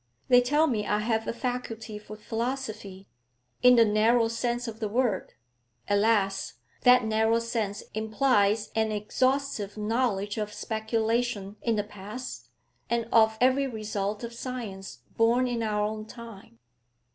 [0.29, 3.07] They tell me I have a faculty for philosophy,
[3.61, 5.33] in the narrow sense of the word;
[5.87, 6.53] alas!
[6.81, 12.49] that narrow sense implies an exhaustive knowledge of speculation in the past
[12.89, 16.57] and of every result of science born in our own time.